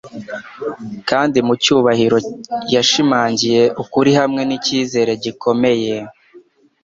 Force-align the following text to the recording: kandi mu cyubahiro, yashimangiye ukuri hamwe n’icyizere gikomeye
kandi 1.09 1.37
mu 1.47 1.53
cyubahiro, 1.63 2.17
yashimangiye 2.73 3.61
ukuri 3.81 4.11
hamwe 4.19 4.41
n’icyizere 4.45 5.11
gikomeye 5.23 5.93